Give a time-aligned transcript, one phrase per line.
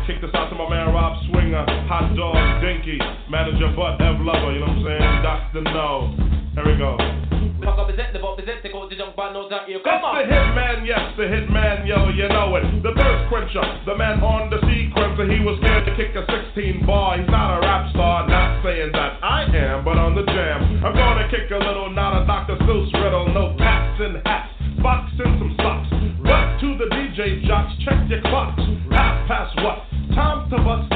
[0.06, 3.00] Kick this out to my man Rob Swinger, Hot Dog, Dinky,
[3.32, 5.24] Manager Butt, Ev Lover, you know what I'm saying?
[5.24, 5.62] Dr.
[5.72, 6.14] No.
[6.56, 7.19] Here we go.
[7.64, 9.68] Fuck up his head, the bop his head, take out the junk band, no come
[9.68, 10.24] It's the on.
[10.26, 12.64] hitman, yes, the hitman, yo, you know it.
[12.84, 15.28] The thirst quencher, the man on the sequencer.
[15.28, 17.20] He was scared to kick a 16 bar.
[17.20, 20.84] He's not a rap star, not saying that I am, but on the jam.
[20.86, 22.56] I'm gonna kick a little, not a Dr.
[22.64, 23.28] Seuss riddle.
[23.34, 25.90] No cats and hats, box and some socks.
[26.24, 28.62] But to the DJ jocks, check your clocks.
[28.92, 29.84] Half past what?
[30.16, 30.90] Time to bust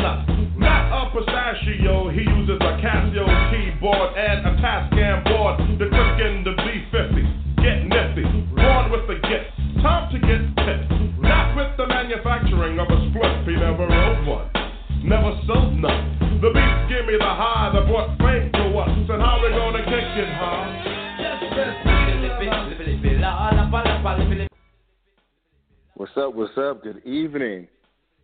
[26.03, 26.35] What's up?
[26.35, 26.83] What's up?
[26.83, 27.65] Good evening.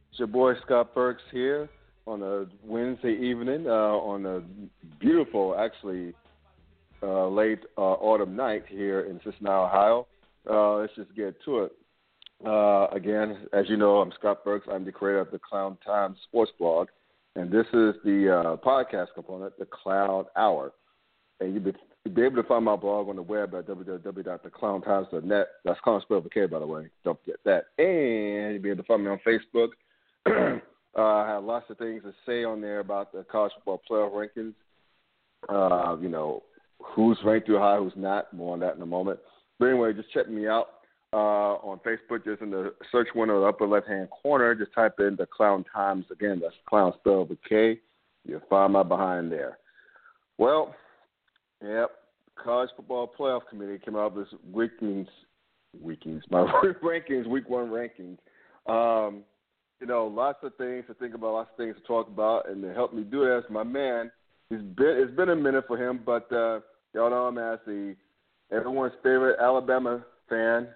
[0.09, 1.69] It's your boy Scott Burks here
[2.05, 4.41] on a Wednesday evening uh, on a
[4.99, 6.13] beautiful, actually,
[7.01, 10.07] uh, late uh, autumn night here in Cincinnati, Ohio.
[10.45, 11.71] Uh, let's just get to it.
[12.45, 14.67] Uh, again, as you know, I'm Scott Burks.
[14.69, 16.89] I'm the creator of the Clown Times sports blog,
[17.37, 20.73] and this is the uh, podcast component, the Clown Hour.
[21.39, 21.71] And be,
[22.05, 25.47] you'll be able to find my blog on the web at www.theclowntimes.net.
[25.65, 26.87] That's clown spelled with K, by the way.
[27.03, 27.65] Don't forget that.
[27.77, 29.69] And you'll be able to find me on Facebook.
[30.97, 34.11] uh, I have lots of things to say on there about the college football playoff
[34.11, 34.53] rankings.
[35.47, 36.43] Uh, you know,
[36.81, 38.33] who's ranked too high, who's not.
[38.33, 39.19] More on that in a moment.
[39.57, 40.67] But anyway, just check me out
[41.13, 42.23] uh, on Facebook.
[42.25, 46.05] Just in the search window, the upper left-hand corner, just type in the Clown Times.
[46.11, 47.79] Again, that's clown spelled with K.
[48.25, 49.57] You'll find my behind there.
[50.37, 50.75] Well,
[51.63, 51.91] yep,
[52.41, 55.09] college football playoff committee came out with this weekends,
[55.81, 56.45] weekends, my
[56.83, 58.17] rankings, week one rankings.
[58.67, 59.23] Um,
[59.79, 62.61] you know, lots of things to think about, lots of things to talk about, and
[62.63, 64.11] to help me do this, my man.
[64.51, 66.59] It's been it's been a minute for him, but uh,
[66.93, 67.95] y'all know I'm as the
[68.51, 70.67] everyone's favorite Alabama fan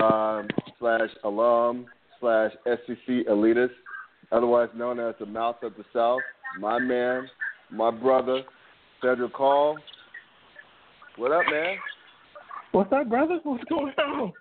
[0.00, 0.46] um,
[0.78, 1.86] slash alum
[2.20, 3.70] slash SEC elitist,
[4.30, 6.20] otherwise known as the mouth of the South.
[6.60, 7.28] My man,
[7.70, 8.42] my brother,
[9.02, 9.76] Sedrick Hall.
[11.16, 11.76] What up, man?
[12.72, 13.38] What's up, brother?
[13.44, 14.32] What's going on?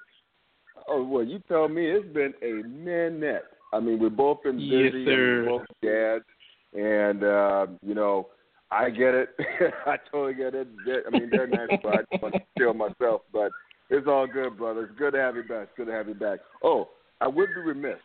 [0.88, 3.46] Oh well, you tell me it's been a minute.
[3.72, 5.46] I mean, we've both been busy, Yes, sir.
[5.48, 6.26] both dads,
[6.74, 8.28] and uh, you know,
[8.72, 9.30] I get it.
[9.86, 10.68] I totally get it.
[11.06, 13.22] I mean, they're nice, but I just want to kill myself.
[13.32, 13.52] But
[13.90, 14.86] it's all good, brother.
[14.86, 15.64] It's good to have you back.
[15.64, 16.40] It's good to have you back.
[16.64, 16.90] Oh,
[17.22, 18.00] I would be remiss.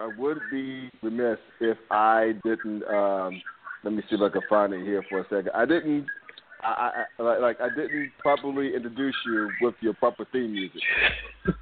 [0.00, 2.84] I would be remiss if I didn't.
[2.84, 3.42] Um,
[3.82, 5.50] let me see if I can find it here for a second.
[5.52, 6.06] I didn't.
[6.62, 10.82] I, I, I like I didn't properly introduce you with your proper theme music.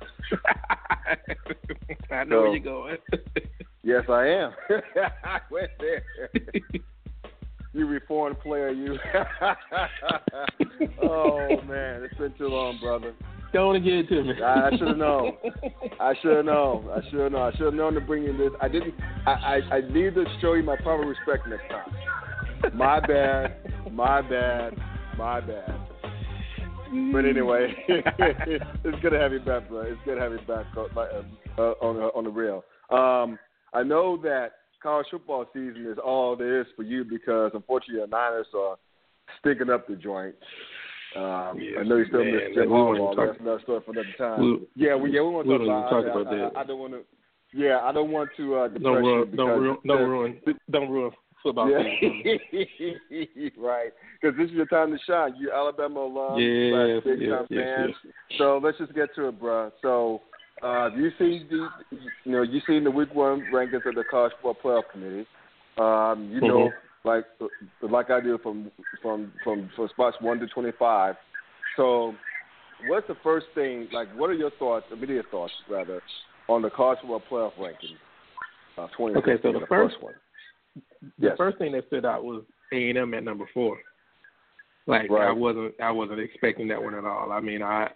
[2.11, 2.97] I know where you're going.
[3.83, 4.53] Yes, I am.
[5.25, 6.03] I went there.
[7.73, 8.99] you reformed player, you.
[11.03, 13.15] oh man, it's been too long, brother.
[13.53, 14.43] Don't want to get it to me.
[14.43, 15.33] I, I should have known.
[16.01, 16.89] I should have known.
[16.91, 17.53] I should have known.
[17.53, 18.51] I should have known to bring you this.
[18.61, 18.95] I didn't.
[19.27, 22.77] I, I I need to show you my proper respect next time.
[22.77, 23.57] My bad.
[23.97, 24.77] My bad.
[25.17, 25.75] My bad.
[27.13, 29.81] But anyway, it's good to have you back, bro.
[29.81, 30.83] It's good to have you back uh,
[31.59, 32.63] uh, on on the rail.
[32.91, 33.39] Um,
[33.73, 34.53] I know that
[34.83, 38.77] college football season is all there is for you because unfortunately the Niners are
[39.41, 40.35] stinking up the joint.
[41.17, 42.35] Um, Yes, I know you still man.
[42.35, 43.17] miss Jim Harbaugh.
[43.17, 44.41] That's another story for another time.
[44.41, 46.53] We- yeah, we yeah we want to talk about, talk about I, that.
[46.55, 47.01] I, I don't want to.
[47.55, 50.41] Yeah, I don't want to uh, depress Don't you because don't ruin, don't ruin,
[50.71, 51.71] don't ruin football.
[51.71, 51.79] yeah,
[53.59, 53.91] right.
[54.21, 55.35] Because this is your time to shine.
[55.39, 57.95] You Alabama alum, Yes, slash big yes, time yes, fans.
[58.05, 58.13] yes.
[58.39, 59.71] So let's just get to it, bro.
[59.83, 60.23] So,
[60.63, 61.69] uh, you seen the,
[62.25, 65.27] you know, you seen the week one rankings of the college football playoff committee.
[65.79, 66.73] Um, you know,
[67.05, 67.09] Mm-hmm.
[67.09, 67.25] like
[67.83, 68.71] like I do from
[69.03, 71.15] from from from spots one to twenty five.
[71.77, 72.15] So,
[72.87, 73.89] what's the first thing?
[73.93, 76.01] Like, what are your thoughts, immediate thoughts, rather,
[76.49, 77.99] on the college football playoff rankings?
[78.79, 78.87] Uh,
[79.19, 80.15] Okay, so the first- one.
[81.19, 81.37] The Yes.
[81.37, 83.79] first thing that stood out was A and M at number four.
[84.87, 85.29] Like Right.
[85.29, 87.33] I wasn't, I wasn't expecting that one at all.
[87.33, 87.91] I mean, I,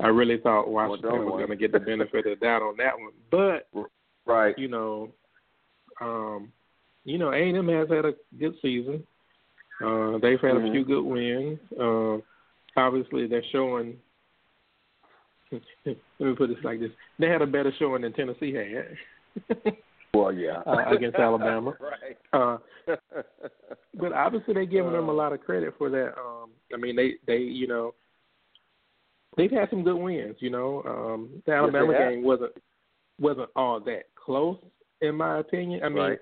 [0.00, 2.98] I really thought Washington only was going to get the benefit of doubt on that
[2.98, 3.68] one, but
[4.26, 4.56] Right.
[4.58, 5.12] you know,
[6.00, 6.52] um,
[7.04, 9.06] you know, A and M has had a good season.
[9.80, 10.68] Uh, they've had Mhm.
[10.68, 11.58] a few good wins.
[11.78, 12.18] Uh,
[12.76, 14.00] obviously, they're showing.
[15.84, 18.96] Let me put this like this: They had a better showing than Tennessee had.
[20.14, 20.62] Well, yeah.
[20.66, 21.74] uh, against Alabama.
[21.80, 22.18] right.
[22.32, 22.58] Uh,
[23.94, 26.14] but obviously they're giving them a lot of credit for that.
[26.18, 27.94] Um, I mean, they they you know
[29.36, 30.36] they've had some good wins.
[30.40, 32.12] You know, um, the Alabama have.
[32.12, 32.52] game wasn't
[33.18, 34.58] wasn't all that close
[35.00, 35.82] in my opinion.
[35.82, 36.18] I mean, Right.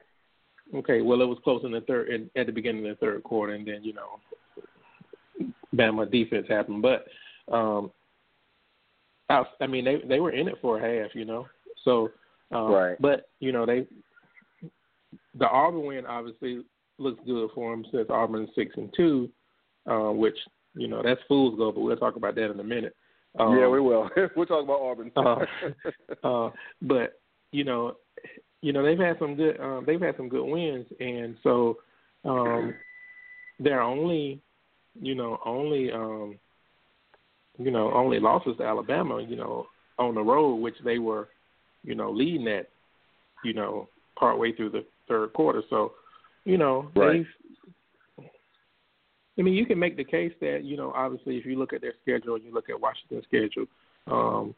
[0.76, 3.24] okay, well it was close in the third in, at the beginning of the third
[3.24, 4.20] quarter, and then you know,
[5.74, 6.82] Bama defense happened.
[6.82, 7.06] But
[7.52, 7.90] um,
[9.28, 11.12] I, I mean, they they were in it for a half.
[11.16, 11.48] You know,
[11.84, 12.10] so.
[12.52, 12.96] Um, Right.
[13.00, 13.86] But you know they
[15.38, 16.64] the Auburn win obviously
[16.98, 19.28] looks good for them since Auburn's six and two,
[19.90, 20.36] uh, which
[20.74, 22.94] you know that's fool's gold, but we'll talk about that in a minute.
[23.38, 24.10] Um, yeah, we will.
[24.36, 25.12] we'll talk about Auburn.
[25.16, 26.50] uh, uh,
[26.82, 27.20] but
[27.52, 27.96] you know,
[28.62, 31.78] you know they've had some good um, they've had some good wins, and so
[32.24, 32.74] um,
[33.58, 34.40] their only
[35.00, 36.38] you know only um,
[37.58, 39.66] you know only losses to Alabama you know
[39.98, 41.28] on the road, which they were
[41.84, 42.68] you know leading that,
[43.44, 43.88] you know
[44.18, 45.62] partway through the third quarter.
[45.70, 45.92] So
[46.44, 47.26] you know Right.
[49.38, 51.80] I mean, you can make the case that you know, obviously, if you look at
[51.80, 53.64] their schedule and you look at Washington's schedule,
[54.06, 54.54] um,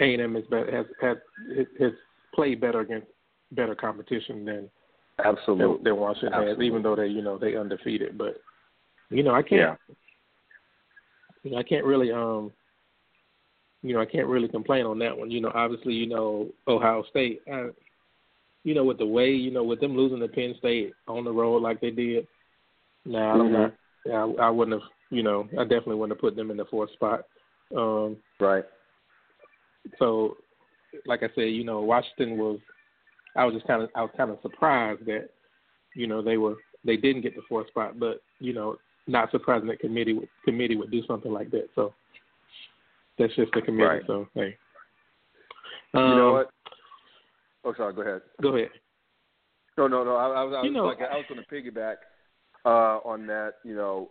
[0.00, 1.16] A and M has, has has
[1.78, 1.92] has
[2.34, 3.06] played better against
[3.52, 4.68] better competition than
[5.18, 5.84] than, Absolutely.
[5.84, 8.18] than Washington has, even though they you know they undefeated.
[8.18, 8.40] But
[9.10, 9.78] you know, I can't.
[11.44, 12.52] You know, I can't really um.
[13.84, 15.30] You know, I can't really complain on that one.
[15.30, 17.42] You know, obviously, you know Ohio State.
[17.52, 17.66] Uh,
[18.64, 21.30] you know, with the way you know with them losing to Penn State on the
[21.30, 22.26] road like they did.
[23.04, 23.52] Nah, I'm Mhm.
[23.52, 23.74] not.
[24.06, 24.90] Yeah, I, I wouldn't have.
[25.10, 27.26] You know, I definitely wouldn't have put them in the fourth spot.
[27.76, 28.64] Um, Right.
[29.98, 30.38] so,
[31.04, 32.58] like I said, you know, Washington was.
[33.36, 35.28] I was just kind of, I was kind of surprised that,
[35.96, 36.54] you know, they were,
[36.84, 38.76] they didn't get the fourth spot, but you know,
[39.08, 41.68] not surprising that committee would, committee would do something like that.
[41.74, 41.92] So,
[43.18, 43.84] that's just the committee.
[43.84, 44.02] Right.
[44.06, 44.56] So, hey.
[45.94, 46.50] you know Um, what?
[47.64, 47.94] Oh, sorry.
[47.94, 48.22] Go ahead.
[48.42, 48.70] Go ahead.
[49.78, 50.16] No, no, no.
[50.16, 51.96] I, I was, I was know- like, I was going to piggyback
[52.64, 53.54] uh, on that.
[53.64, 54.10] You know,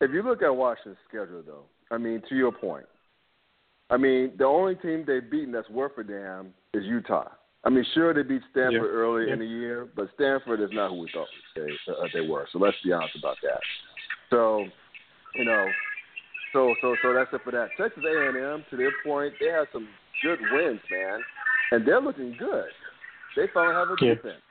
[0.00, 2.86] if you look at Washington's schedule, though, I mean, to your point,
[3.90, 7.28] I mean, the only team they've beaten that's worth a damn is Utah.
[7.64, 8.98] I mean, sure they beat Stanford Yeah.
[8.98, 9.34] early Yeah.
[9.34, 12.48] in the year, but Stanford is not who we thought they uh, they were.
[12.52, 13.60] So let's be honest about that.
[14.30, 14.64] So,
[15.36, 15.66] you know,
[16.52, 17.70] so so so that's it for that.
[17.76, 19.88] Texas A&M, to their point, they have some
[20.22, 21.20] good wins, man,
[21.72, 22.68] and they're looking good.
[23.36, 24.14] They finally have a Yeah.
[24.14, 24.42] defense.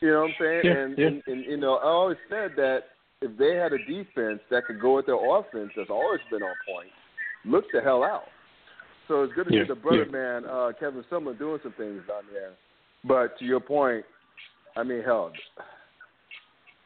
[0.00, 0.60] You know what I'm saying?
[0.64, 1.06] Yeah, and, yeah.
[1.06, 2.84] and and you know, I always said that
[3.22, 6.54] if they had a defense that could go with their offense, that's always been on
[6.68, 6.90] point,
[7.44, 8.24] look the hell out.
[9.08, 10.12] So it's good to Yeah, see the brother yeah.
[10.12, 12.52] man, uh, Kevin Sumlin, doing some things down there.
[13.04, 14.04] But to your point,
[14.76, 15.32] I mean, hell,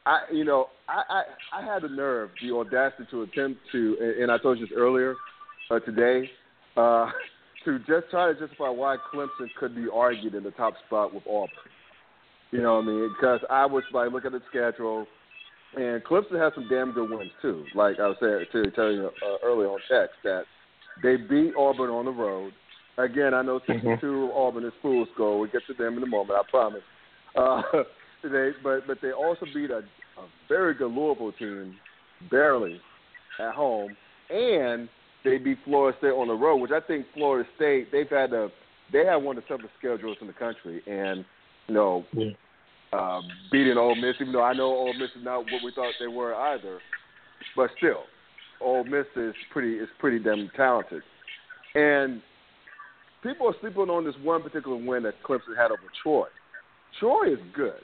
[0.05, 4.23] I you know I I, I had the nerve, the audacity to attempt to, and,
[4.23, 5.15] and I told you this earlier
[5.69, 6.29] uh, today,
[6.77, 7.07] uh,
[7.65, 11.23] to just try to justify why Clemson could be argued in the top spot with
[11.27, 11.49] Auburn.
[12.51, 13.13] You know what I mean?
[13.15, 15.05] Because I was like, look at the schedule,
[15.75, 17.65] and Clemson has some damn good wins too.
[17.75, 20.43] Like I was saying to tell you uh, earlier on text that
[21.03, 22.53] they beat Auburn on the road.
[22.97, 25.39] Again, I know 62 Auburn is fool's goal.
[25.39, 26.81] We'll get to them in a moment, I promise.
[27.35, 27.61] Uh,
[28.29, 31.75] they, but but they also beat a, a very good Louisville team,
[32.29, 32.79] barely,
[33.39, 33.95] at home,
[34.29, 34.87] and
[35.23, 38.49] they beat Florida State on the road, which I think Florida State they've had a
[38.91, 41.23] they have one of the toughest schedules in the country, and
[41.67, 42.31] you know Yeah.
[42.93, 43.21] uh,
[43.51, 46.07] beating Ole Miss, even though I know Ole Miss is not what we thought they
[46.07, 46.79] were either,
[47.55, 48.03] but still,
[48.59, 51.03] Ole Miss is pretty is pretty damn talented,
[51.75, 52.21] and
[53.23, 56.27] people are sleeping on this one particular win that Clemson had over Troy.
[56.99, 57.79] Troy is good.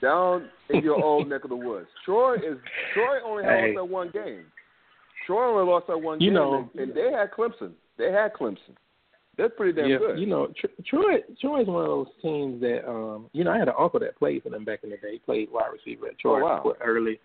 [0.00, 2.58] Down in your old neck of the woods, Troy is
[2.94, 3.74] Troy only had Hey.
[3.74, 4.44] lost that one game.
[5.26, 7.72] Troy only lost that one You game, know- and, and they had Clemson.
[7.98, 8.76] They had Clemson.
[9.36, 10.18] They're pretty damn yeah, good.
[10.18, 13.58] you know, Tr- Troy Troy is one of those teams that um, you know, I
[13.58, 15.12] had an uncle that played for them back in the day.
[15.12, 16.74] He played wide receiver at Troy, Oh, wow.
[16.82, 17.20] early,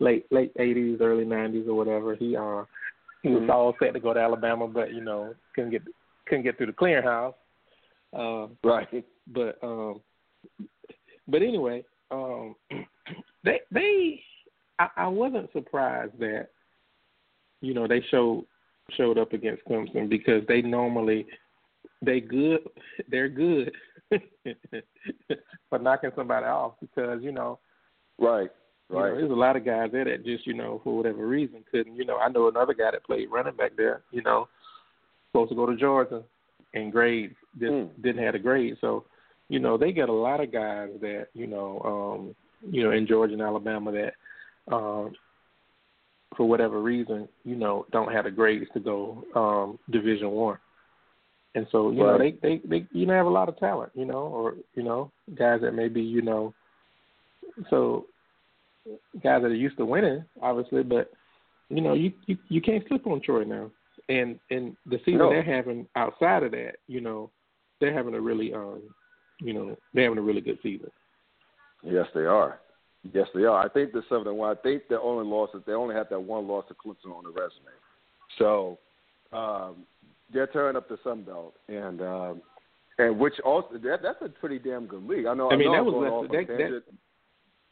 [0.00, 2.16] late late eighties, early nineties, or whatever.
[2.16, 2.64] He uh,
[3.22, 3.50] he was Mhm.
[3.50, 5.82] all set to go to Alabama, but you know, couldn't get
[6.26, 7.34] couldn't get through the clearinghouse.
[8.12, 9.04] Um, right.
[9.28, 10.00] but um,
[11.28, 12.54] but anyway, um,
[13.44, 14.22] they they
[14.78, 16.48] I, I wasn't surprised that
[17.60, 18.44] you know they showed
[18.96, 21.26] showed up against Clemson because they normally
[22.02, 22.60] they good
[23.08, 23.72] they're good
[25.70, 27.58] for knocking somebody off because you know
[28.18, 28.50] Right.
[28.90, 29.14] you know, Right.
[29.16, 32.04] there's a lot of guys there that just, you know, for whatever reason couldn't, you
[32.04, 34.48] know, I know another guy that played running back there, you know,
[35.30, 36.22] supposed to go to Georgia
[36.74, 38.02] and grades just Mm.
[38.02, 38.76] didn't have a grade.
[38.80, 39.06] So,
[39.52, 42.20] you know, they get a lot of guys that, you know, um,
[42.74, 44.14] you know, in Georgia and Alabama that
[44.74, 45.12] um
[46.36, 48.98] for whatever reason, you know, don't have the grades to go
[49.34, 50.58] um division one.
[51.54, 54.06] and so you know they, they they you know have a lot of talent, you
[54.06, 56.54] know, or you know guys that maybe you know,
[57.68, 58.06] so
[59.22, 61.10] guys that are used to winning, obviously, but
[61.68, 63.70] you know you you, you can't slip on Troy now,
[64.08, 65.28] and and the season No.
[65.30, 67.30] they're having outside of that, you know,
[67.80, 68.82] they're having a really um,
[69.42, 70.90] you know, they're having a really good season.
[71.82, 72.60] Yes, they are.
[73.12, 73.64] Yes, they are.
[73.64, 74.56] I think they're seven and one.
[74.56, 77.24] I think their only loss is they only have that one loss to Clemson on
[77.24, 77.72] the resume.
[78.38, 78.78] So
[79.32, 79.84] um,
[80.32, 82.42] they're tearing up the Sun Belt, and um,
[82.98, 85.26] and which also that that's a pretty damn good league.
[85.26, 85.50] I know.
[85.50, 86.82] I mean, know that was less- that- that-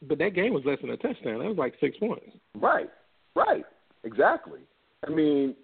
[0.09, 1.39] But that game was less than a touchdown.
[1.39, 2.25] That was like six points.
[2.57, 2.91] Right,
[3.37, 3.65] right,
[4.03, 4.61] exactly.
[5.07, 5.55] I mean,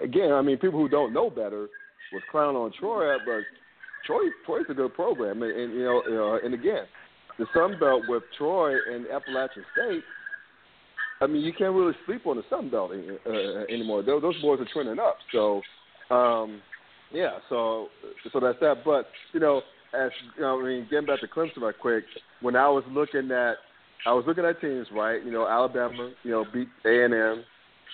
[0.00, 1.68] again, I mean, people who don't know better
[2.12, 3.42] was clowning on Troy, but
[4.06, 6.84] Troy, Troy's a good program, and, and you know, know, and again,
[7.38, 10.02] the Sun Belt with Troy and Appalachian State.
[11.20, 14.02] I mean, you can't really sleep on the Sun Belt uh, anymore.
[14.02, 15.16] Those, those boys are trending up.
[15.32, 15.62] So,
[16.14, 16.60] um,
[17.12, 17.38] yeah.
[17.48, 17.88] So,
[18.32, 18.78] so that's that.
[18.84, 19.62] But you know,
[19.98, 22.04] as you know, I mean, getting back to Clemson right quick.
[22.40, 23.54] When I was looking at,
[24.06, 25.24] I was looking at teams, right?
[25.24, 27.44] You know, Alabama, you know, beat A and M,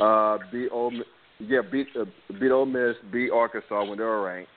[0.01, 0.93] uh, beat Ole,
[1.39, 2.05] yeah, beat uh,
[2.41, 4.51] beat Ole Miss, beat Arkansas when they were ranked,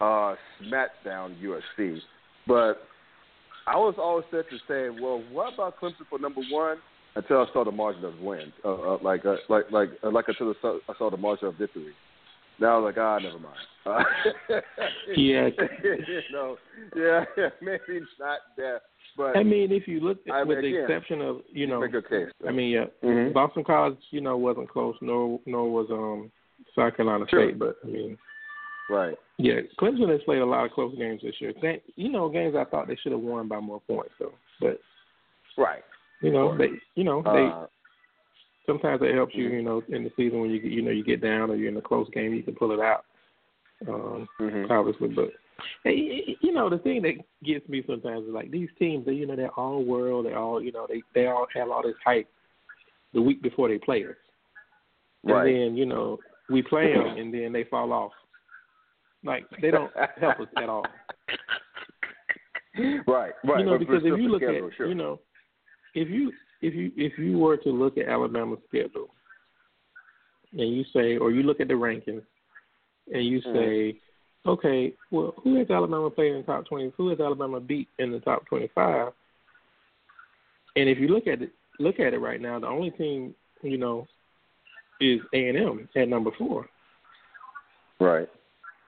[0.00, 1.98] uh, smacked down USC.
[2.46, 2.82] But
[3.66, 6.78] I was always set to say, well, what about Clemson for number one?
[7.16, 10.26] Until I saw the margin of wins, uh, uh, like uh, like like uh, like
[10.28, 11.92] until I saw, I saw the margin of victory.
[12.60, 13.56] Now I was like, ah, never mind.
[13.86, 14.04] Uh,
[15.16, 15.48] Yeah.
[15.82, 16.56] you know,
[16.94, 17.24] yeah,
[17.62, 18.82] maybe not that,
[19.16, 21.66] but I mean, if you look at, I mean, with the again, exception of you
[21.66, 22.28] know, make a case.
[22.46, 23.32] I mean, yeah, Mhm.
[23.32, 26.30] Boston College, you know, wasn't close, nor nor was um
[26.76, 27.24] South Carolina.
[27.26, 28.18] State, but I mean,
[28.88, 31.52] right, yeah, Clemson has played a lot of close games this year.
[31.96, 34.34] You know, games I thought they should have won by more points, though.
[34.60, 34.80] But
[35.56, 35.82] right.
[36.20, 37.66] you know, they, you know, they Uh,
[38.66, 41.04] sometimes it helps you, you know, in the season when you get- you know you
[41.04, 43.04] get down or you're in a close game, you can pull it out.
[43.86, 44.68] Um, mhm.
[44.70, 45.30] obviously, but
[45.84, 47.14] hey, you know the thing that
[47.44, 50.60] gets me sometimes is like these teams, they you know they're all world, they all
[50.60, 52.28] you know they they all have all this hype
[53.14, 54.16] the week before they play us,
[55.22, 55.44] and Right.
[55.44, 56.18] then you know
[56.50, 58.12] we play them and then they fall off.
[59.24, 60.84] Like they don't help us at all.
[63.08, 63.58] Right, right.
[63.58, 64.86] You know because if you look schedule, at sure.
[64.86, 65.18] you know
[65.94, 66.32] if you
[66.62, 69.08] if you if you were to look at Alabama's schedule
[70.52, 72.22] and you say or you look at the rankings
[73.12, 73.52] and you Mhm.
[73.52, 74.00] say,
[74.46, 76.92] okay, well, who has Alabama played in the top twenty?
[76.96, 79.12] Who has Alabama beat in the top twenty-five?
[80.76, 83.78] And if you look at it, look at it right now, the only team you
[83.78, 84.06] know
[85.00, 86.68] is A and M at number four
[88.00, 88.28] right.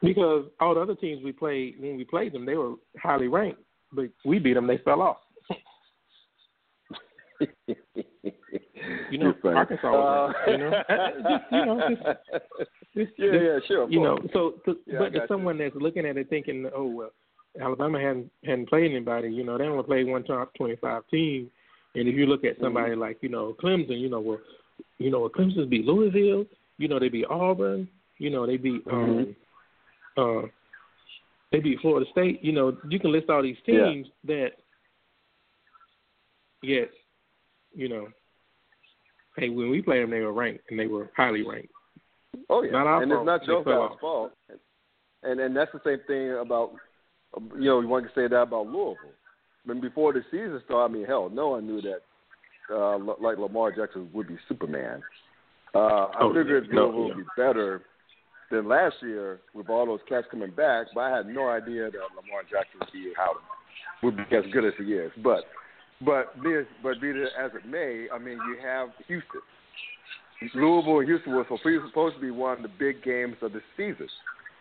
[0.02, 3.60] Because all the other teams we played when we played them, they were highly ranked,
[3.92, 5.18] but we beat them, they fell off.
[9.10, 9.34] You know.
[9.44, 11.80] Arkansas was Uh, ranked, you know.
[12.94, 13.88] Just, you know, just- yeah, just- yeah, sure.
[13.90, 15.28] you know, so to, Yeah, but to got you.
[15.28, 17.10] someone that's looking at it thinking, oh well,
[17.60, 19.28] Alabama hadn't hadn't played anybody.
[19.28, 21.50] You know, they only played one top twenty five team.
[21.94, 23.00] And if you look at somebody Mm-hmm.
[23.00, 24.40] like you know Clemson, you know, well,
[24.98, 26.46] you know, Clemson beat Louisville.
[26.78, 27.88] You know, they beat Auburn.
[28.18, 29.30] You know, they beat um, Mm-hmm.
[30.20, 30.46] Uh,
[31.52, 32.42] they beat Florida State.
[32.44, 33.84] You know, you can list all these Yeah.
[33.84, 34.50] teams that,
[36.62, 36.88] yes,
[37.74, 38.08] you know,
[39.36, 41.72] hey, when we played them, they were ranked and they were highly ranked.
[42.48, 43.22] Oh yeah, Not our and fault.
[43.22, 44.32] it's not They your guys' fault.
[45.22, 46.72] And and that's the same thing about
[47.56, 48.96] you know one can say that about Louisville.
[49.64, 52.00] I mean, before the season started, I mean, hell, no one knew that
[52.74, 55.02] uh, like Lamar Jackson would be Superman.
[55.74, 56.74] Uh, I Oh, figured yeah.
[56.74, 57.14] No, Louisville yeah.
[57.14, 57.82] would be better
[58.50, 62.08] than last year with all those cats coming back, but I had no idea that
[62.16, 63.34] Lamar Jackson would be how
[64.02, 65.12] would be as good as he is.
[65.22, 65.44] But
[66.04, 69.40] but be as, but be it as it may, I mean, you have Houston.
[70.54, 74.08] Louisville and Houston was supposed to be one of the big games of the season.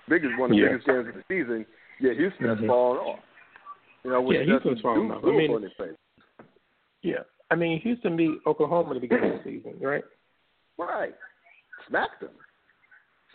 [0.10, 0.70] Biggest one of the Yeah.
[0.70, 1.66] biggest games of the season.
[2.00, 2.68] Yet Houston has Mhm.
[2.68, 3.20] fallen off.
[4.04, 5.24] You know, Yeah, Houston's fallen off.
[5.24, 5.72] I mean-.
[7.02, 10.04] Yeah, I mean Houston beat Oklahoma at the beginning of the season, right?
[10.78, 11.16] Right.
[11.88, 12.36] Smacked them.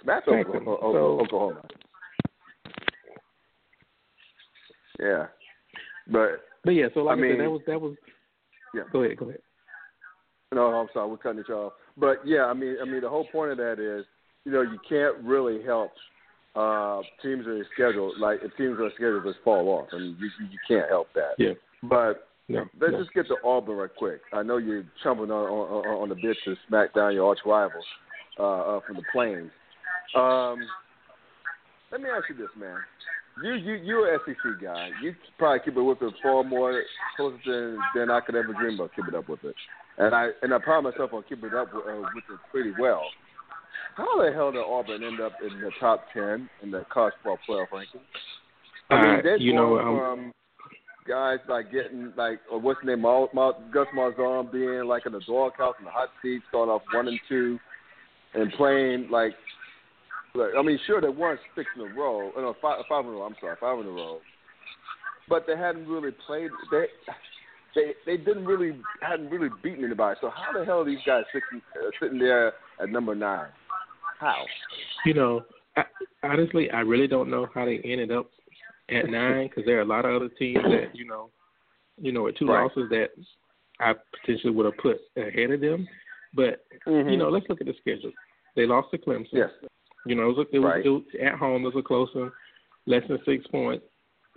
[0.03, 0.29] Smacked.
[0.29, 0.77] Oklahoma.
[0.81, 1.63] So- Oklahoma.
[5.01, 5.27] Yeah.
[6.11, 7.95] But But yeah, so like I I, said, that was that was.
[8.75, 8.83] Yeah.
[8.93, 9.41] Go ahead, go ahead.
[10.53, 11.73] no, I'm sorry, we're cutting each off.
[11.97, 14.05] But yeah, I mean I mean the whole point of that is,
[14.45, 15.93] you know, you can't really help
[16.57, 19.89] uh teams in their schedule like if teams on schedule just fall off.
[19.93, 21.33] I mean you you you can't help that.
[21.39, 21.55] Yeah.
[21.83, 23.01] But No, Let's no.
[23.03, 24.21] just get to Auburn right quick.
[24.33, 27.85] I know you're chomping on on, on the bit to smack down your arch rivals
[28.39, 28.43] uh,
[28.77, 29.51] uh, from the Plains.
[30.15, 30.59] Um,
[31.91, 32.79] let me ask you this, man.
[33.43, 34.91] You you you're an SEC guy.
[35.03, 36.83] You probably keep it with it far more
[37.17, 39.55] closer than than I could ever dream of keeping up with it.
[39.99, 42.73] And I and I pride myself on keeping it up with, uh, with it pretty
[42.79, 43.03] well.
[43.97, 47.39] how the hell did Auburn end up in the top ten in the college football
[47.49, 48.01] playoff rankings?
[48.91, 50.33] I Uh, mean, they're you know, um, from
[51.09, 55.13] guys like getting like or what's his name, Mal, Mal, Gus Malzahn being like in
[55.13, 57.59] the doghouse in the hot seat, starting off one and two,
[58.35, 59.33] and playing like,
[60.35, 63.11] like I mean, sure they won six in a row, oh, no, five, five in
[63.11, 63.23] a row.
[63.23, 64.19] I'm sorry, five in a row,
[65.29, 66.51] but they hadn't really played.
[66.71, 66.87] They
[67.75, 70.19] they they didn't really hadn't really beaten anybody.
[70.21, 73.49] So how the hell are these guys sitting uh, sitting there at number nine?
[74.21, 74.45] How?
[75.05, 75.45] you know,
[75.77, 75.83] I,
[76.23, 78.31] honestly, I really don't know how they ended up
[78.91, 81.31] at nine because there are a lot of other teams that you know,
[82.01, 82.63] you know, with two Right.
[82.63, 83.11] losses that
[83.81, 85.87] I potentially would have put ahead of them.
[86.35, 88.13] But you know, let's look at the schedule.
[88.57, 89.29] They lost to Clemson.
[89.33, 89.51] yes,
[90.07, 90.85] You know, it was, it was, Right.
[90.87, 91.63] it was at home.
[91.65, 92.31] It was a close one,
[92.87, 93.85] less than six points.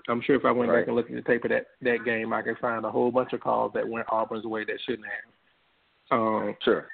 [0.09, 0.81] I'm sure if I went Right.
[0.81, 3.11] back and looked at the tape of that that game, I could find a whole
[3.11, 6.19] bunch of calls that went Auburn's way that shouldn't have.
[6.19, 6.87] Um, sure.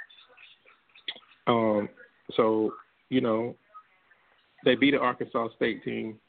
[1.47, 1.89] um,
[2.35, 2.73] so
[3.09, 3.55] you know,
[4.65, 6.19] they beat an Arkansas State team,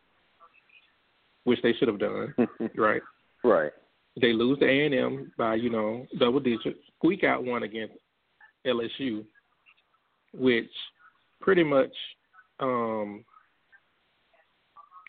[1.45, 2.35] which they should have done,
[2.77, 3.01] right?
[3.43, 3.73] right.
[4.21, 6.79] They lose to A and M by you know double digits.
[6.99, 7.95] Squeak out one against
[8.67, 9.25] LSU,
[10.35, 10.71] which
[11.41, 11.93] pretty much,
[12.61, 13.25] um,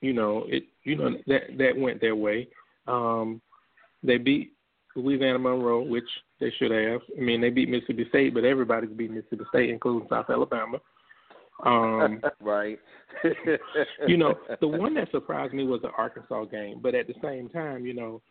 [0.01, 2.47] you know, it you know that that went their way.
[2.87, 3.41] Um,
[4.03, 4.53] they beat
[4.95, 6.07] Louisiana Monroe, which
[6.39, 7.01] they should have.
[7.17, 10.77] I mean, they beat Mississippi State, but everybody's beat Mississippi State, including South Alabama.
[11.65, 12.79] Um, right.
[14.07, 17.49] you know, the one that surprised me was the Arkansas game, but at the same
[17.49, 18.21] time, you know,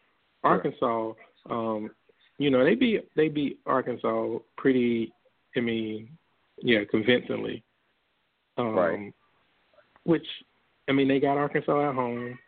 [0.42, 1.12] Arkansas,
[1.49, 1.90] um,
[2.38, 5.12] you know, they beat they beat Arkansas pretty.
[5.56, 6.09] I mean,
[6.59, 7.62] yeah, convincingly.
[8.56, 9.12] Um, Right.
[10.04, 10.26] Which,
[10.88, 12.38] I mean, they got Arkansas at home.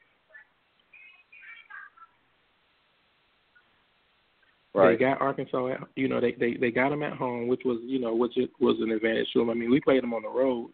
[4.75, 4.99] right.
[4.99, 5.69] They got Arkansas.
[5.69, 8.35] At, you know, they they they got them at home, which was you know which
[8.61, 9.51] was an advantage to them.
[9.51, 10.71] I mean, we played them on the road.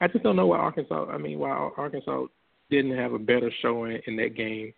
[0.00, 1.06] I just don't know why Arkansas.
[1.10, 2.26] I mean, why Arkansas
[2.70, 4.72] didn't have a better showing in that game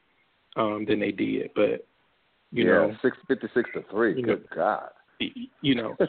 [0.57, 1.51] um, than they did.
[1.55, 1.87] But
[2.53, 4.17] you yeah, know, six fifty six to three.
[4.17, 4.89] you know, Good God.
[5.61, 5.97] you know.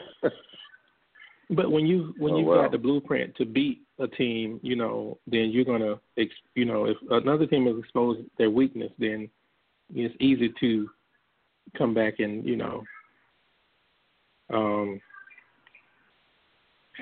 [1.50, 2.62] But when you when Oh, you well.
[2.62, 6.86] got the blueprint to beat a team, you know, then you're gonna, ex you know,
[6.86, 9.28] if another team has exposed their weakness, then
[9.94, 10.90] it's easy to
[11.76, 12.82] come back and you know,
[14.50, 15.00] um,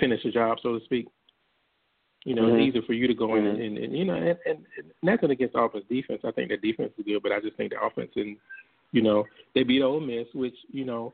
[0.00, 1.08] finish the job, so to speak.
[2.24, 2.52] You know, Mhm.
[2.60, 3.66] it's easier for you to go in and, Mhm.
[3.66, 6.22] and, and you know, and, and, and nothing against offense defense.
[6.24, 8.36] I think their defense is good, but I just think the offense and
[8.92, 11.12] you know they beat Ole Miss, which you know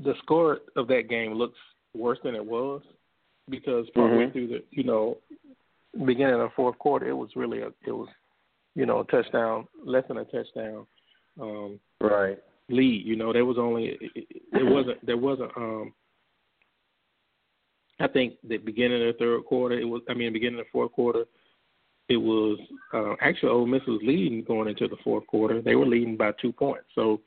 [0.00, 1.58] the score of that game looks
[1.94, 2.82] worse than it was
[3.48, 4.32] because partway Mhm.
[4.32, 5.18] through the you know
[6.06, 8.08] beginning of the fourth quarter, it was really a it was
[8.74, 10.86] you know a touchdown, less than a touchdown
[11.40, 12.38] um, Right.
[12.68, 13.04] lead.
[13.06, 15.94] You know, there was only it, it, it wasn't there wasn't um
[18.00, 20.70] I think the beginning of the third quarter it was I mean beginning of the
[20.70, 21.24] fourth quarter
[22.08, 22.58] it was
[22.92, 25.62] uh, actually Ole Miss was leading going into the fourth quarter.
[25.62, 26.86] They were leading by two points.
[26.94, 27.20] So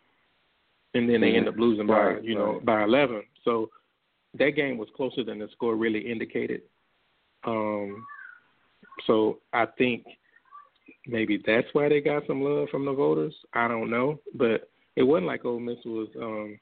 [0.94, 1.38] and then they Mhm.
[1.38, 2.66] end up losing by Right, you know right.
[2.66, 3.24] by eleven.
[3.44, 3.70] So
[4.38, 6.62] that game was closer than the score really indicated.
[7.46, 8.06] Um
[9.08, 10.06] so I think
[11.08, 13.34] maybe that's why they got some love from the voters.
[13.54, 16.08] I don't know, but it wasn't like Ole Miss was.
[16.22, 16.60] um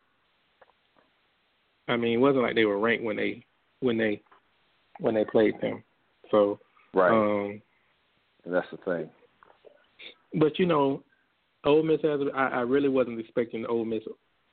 [1.88, 3.46] I mean, it wasn't like they were ranked when they
[3.82, 4.22] when they
[5.00, 5.84] when they played them.
[6.32, 6.60] So,
[6.94, 7.12] Right.
[7.12, 7.62] um
[8.46, 9.10] and that's the thing.
[10.40, 11.04] but you know,
[11.66, 12.20] Ole Miss has.
[12.36, 14.04] I, I really wasn't expecting Ole Miss.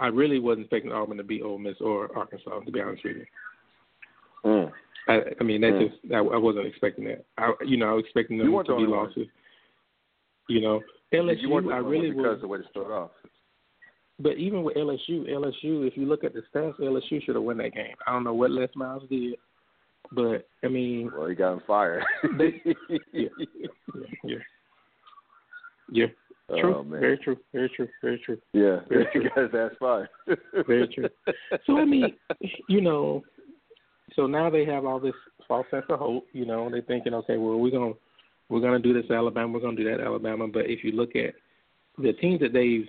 [0.01, 2.61] I really wasn't expecting Auburn to beat Ole Miss or Arkansas.
[2.61, 3.27] To be honest with you,
[4.45, 4.73] Mm.
[5.09, 5.89] I, I mean that Mm.
[5.91, 7.25] just I, I wasn't expecting that.
[7.37, 9.07] I you know I was expecting them to the be only one.
[9.09, 9.27] losses.
[10.49, 10.81] You know,
[11.13, 11.43] LSU.
[11.43, 12.35] you I really because was.
[12.37, 13.11] of the way to start off.
[14.19, 17.57] But even with LSU, LSU, if you look at the stats, LSU should have won
[17.59, 17.95] that game.
[18.07, 19.37] I don't know what Les Miles did,
[20.13, 22.03] but I mean, Well, he got him fired.
[22.39, 23.29] They- yeah, yeah,
[24.25, 24.37] yeah,
[25.91, 26.07] yeah.
[26.59, 27.01] True, Oh, man.
[27.01, 29.31] very true, very true, very true, Yeah, Very you true.
[29.49, 30.09] guys asked fired.
[30.67, 31.09] very true.
[31.67, 32.15] So I mean,
[32.69, 33.23] you know,
[34.17, 35.15] so now they have all this
[35.47, 36.27] false sense of hope.
[36.33, 37.93] You know, they're thinking, okay, well, we're gonna
[38.49, 40.49] we're gonna do this Alabama, we're gonna do that Alabama.
[40.49, 41.35] But if you look at
[41.99, 42.87] the teams that they've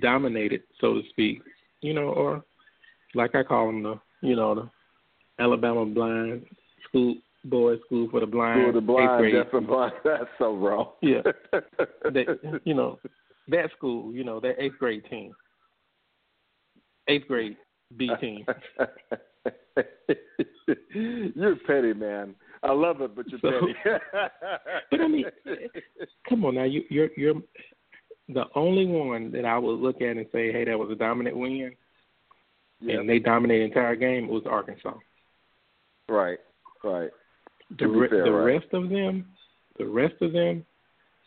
[0.00, 1.42] dominated, so to speak,
[1.80, 2.44] you know, or
[3.14, 4.70] like I call them the, you know, the
[5.42, 6.44] Alabama blind
[6.88, 9.92] school boys school for the blind, School the blind, deaf and blind.
[10.04, 10.92] That's so wrong.
[11.02, 11.22] Yeah.
[12.12, 12.26] they,
[12.64, 12.98] you know,
[13.48, 15.32] that school, you know, that eighth grade team,
[17.08, 17.56] eighth grade
[17.96, 18.44] B team.
[20.94, 22.34] you're petty, man.
[22.62, 24.04] I love it, but you're So- petty.
[24.90, 25.24] But I mean,
[26.28, 27.34] come on now, you, you're you're
[28.28, 31.36] the only one that I would look at and say, hey, that was a dominant
[31.36, 31.72] win,
[32.80, 33.00] yeah.
[33.00, 34.94] and they dominated the entire game It was Arkansas.
[36.08, 36.38] Right,
[36.82, 37.10] right.
[37.78, 38.54] The re- fair, the right.
[38.54, 39.26] rest of them,
[39.78, 40.64] the rest of them,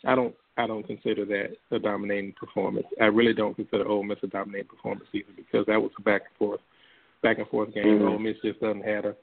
[0.05, 2.87] I don't I don't consider that a dominating performance.
[2.99, 6.23] I really don't consider Ole Miss a dominating performance either because that was a back
[6.29, 6.61] and forth,
[7.21, 7.99] back and forth game.
[7.99, 8.09] Mhm.
[8.11, 9.15] Ole Miss just doesn't have a,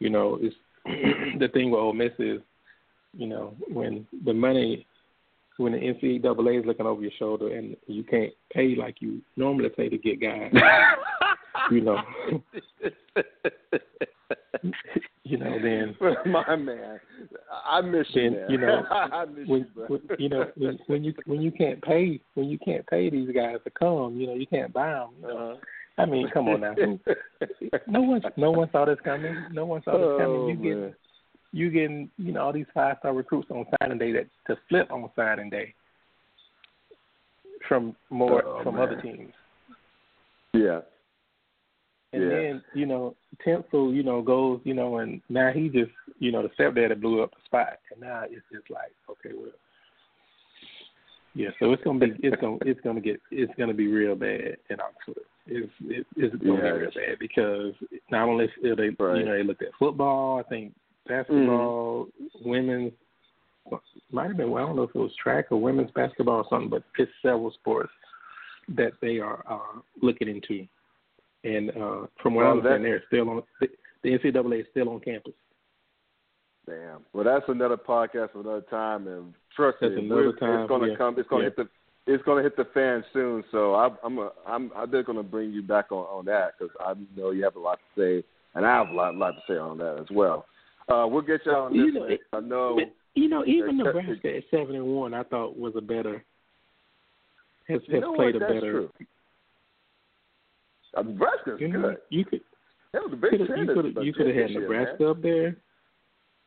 [0.00, 0.56] you know, it's
[1.38, 2.40] the thing with Ole Miss is,
[3.14, 4.84] you know, when the money,
[5.58, 9.68] when the NCAA is looking over your shoulder and you can't pay like you normally
[9.68, 10.50] pay to get guys,
[11.74, 11.96] you know,
[15.24, 15.96] you know, then
[16.32, 17.00] My man,
[17.70, 18.46] I miss you, man.
[18.50, 21.82] you know I miss when, you, when you know when, when you when you can't
[21.82, 25.08] pay when you can't pay these guys to come, you know you can't buy them.
[25.20, 25.36] You know?
[25.52, 25.56] Uh-huh.
[25.98, 26.74] I mean, come on now.
[27.86, 29.36] No one no one saw this coming.
[29.52, 30.40] No one saw this coming.
[30.40, 30.94] Oh, You get
[31.52, 34.90] you getting you know all these five star recruits on signing day that to flip
[34.90, 35.74] on signing day
[37.68, 38.84] from more Oh, from man.
[38.88, 39.32] other teams.
[40.54, 40.80] Yeah.
[42.12, 42.28] And Yeah.
[42.28, 46.42] then, you know, Tunsil, you know, goes, you know, and now he just, you know,
[46.42, 49.50] the stepdaddy blew up the spot, and now it's just like, okay, well,
[51.34, 51.48] yeah.
[51.58, 54.80] So it's gonna be, it's gonna, it's gonna get, it's gonna be real bad in
[54.80, 55.24] Oxford.
[55.46, 56.72] It's, it, it's gonna Yeah.
[56.72, 57.74] be real bad because
[58.10, 59.18] not only they, Right.
[59.18, 60.38] you know, they looked at football.
[60.38, 60.74] I think
[61.08, 62.08] basketball,
[62.44, 62.92] women's,
[64.10, 64.50] might have been.
[64.50, 67.10] Well, I don't know if it was track or women's basketball or something, but it's
[67.22, 67.92] several sports
[68.68, 70.66] that they are uh, looking into.
[71.44, 73.68] And uh, from what I Well, understand, that- they're still on the,
[74.02, 75.32] the NCAA is still on campus.
[76.66, 77.00] Damn.
[77.12, 80.88] Well, that's another podcast for another time, and trust That's me, another time, it's gonna
[80.88, 80.96] yeah.
[80.96, 81.18] come.
[81.18, 81.50] It's gonna Yeah.
[81.50, 81.68] hit the.
[82.12, 83.42] It's gonna hit the fan soon.
[83.50, 84.18] So I, I'm.
[84.18, 84.70] A, I'm.
[84.76, 87.60] I'm just gonna bring you back on on that because I know you have a
[87.60, 88.24] lot to say,
[88.54, 90.46] and I have a lot, lot to say on that as well.
[90.88, 91.78] Uh, we'll get you on this.
[91.78, 92.18] You know, one.
[92.32, 92.74] I know.
[92.76, 96.24] But, you know, even Nebraska at seven and one, I thought was a better
[97.68, 98.36] has You has know played what?
[98.36, 98.72] a That's better.
[98.72, 98.90] True.
[100.96, 101.96] Uh, Nebraska's You know, good.
[102.10, 102.40] you could
[102.92, 105.10] That was a big you could for you could have had Nebraska man.
[105.10, 105.56] up there.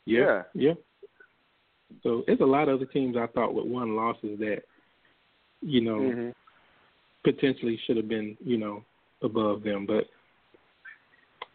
[0.05, 0.73] Yeah, yeah.
[2.03, 4.63] So there's a lot of other teams I thought with one losses that,
[5.61, 6.33] you know, Mhm.
[7.23, 8.83] potentially should have been, you know,
[9.21, 9.85] above them.
[9.87, 10.09] But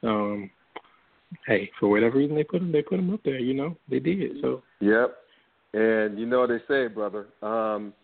[0.03, 0.51] um,
[1.47, 3.39] hey, for whatever reason they put them, they put them up there.
[3.39, 4.41] You know, they did.
[4.41, 5.17] So Yep.
[5.73, 7.29] And you know what they say, brother.
[7.43, 7.95] Um,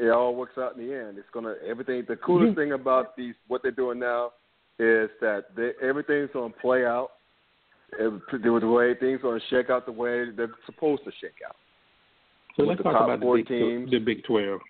[0.00, 1.18] it all works out in the end.
[1.18, 2.04] It's gonna everything.
[2.08, 2.56] The coolest Mhm.
[2.56, 4.32] thing about these what they're doing now
[4.78, 7.12] is that they, everything's gonna play out.
[7.98, 11.56] Every- The way things gonna shake out the way they're supposed to shake out.
[12.56, 13.90] so With let's talk about the Big, teams.
[13.90, 14.60] the Big Twelve.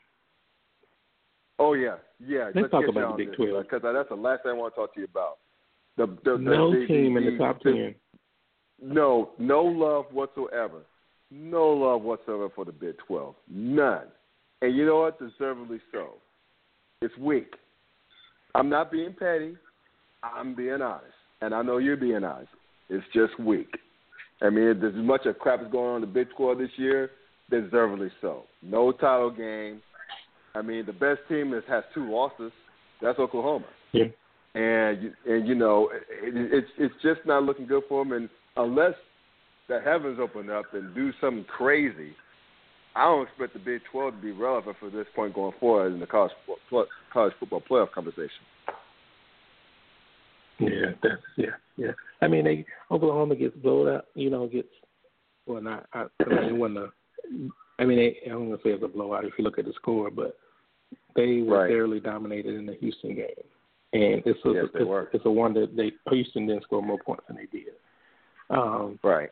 [1.58, 2.50] Oh yeah, yeah.
[2.54, 3.62] Let's talk get you about the Big 12.
[3.62, 5.38] because that's the last thing I want to talk to you about.
[5.96, 7.94] The, the, the No the, team in the, top ten.
[8.80, 10.82] No, no love whatsoever.
[11.30, 13.34] No love whatsoever for the Big 12.
[13.48, 14.06] None.
[14.62, 15.18] And you know what?
[15.18, 16.14] Deservedly so.
[17.02, 17.54] It's weak.
[18.54, 19.56] I'm not being petty.
[20.22, 21.06] I'm being honest.
[21.40, 22.50] And I know you're being honest.
[22.88, 23.74] It's just weak.
[24.42, 26.70] I mean, there's as much of crap is going on in the Big 12 this
[26.76, 27.10] year,
[27.50, 28.44] deservedly so.
[28.62, 29.80] No title game.
[30.54, 32.52] I mean, the best team is, has two losses.
[33.00, 34.04] That's Oklahoma Yeah.
[34.54, 36.02] and you, and you know it,
[36.52, 38.12] it's it's just not looking good for them.
[38.12, 38.94] And unless
[39.68, 42.12] the heavens open up and do something crazy,
[42.96, 46.00] I don't expect the Big Twelve to be relevant for this point going forward in
[46.00, 48.30] the college football, college football playoff conversation.
[50.58, 51.92] Yeah, that's yeah, yeah.
[52.20, 54.06] I mean, they Oklahoma gets blown out.
[54.14, 54.68] You know, gets
[55.46, 55.86] well, not.
[55.94, 56.88] I, I mean, it wasn't a.
[57.78, 59.64] I mean, they, I don't want to say it's a blowout if you look at
[59.64, 60.36] the score, but
[61.16, 61.70] they were Right.
[61.70, 63.26] fairly dominated in the Houston game,
[63.94, 67.24] and it's a Yes, it's, it's a one that they Houston didn't score more points
[67.26, 67.72] than they did.
[68.50, 69.30] Um, Right.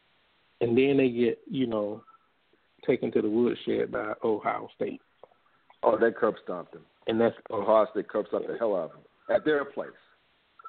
[0.60, 2.02] and then they get you know
[2.88, 5.00] taken to the woodshed by Ohio State,
[5.84, 6.82] Oh, they curb stomped them.
[7.06, 9.00] and that's Ohio State curb stomped the hell out of them
[9.36, 9.90] at their place.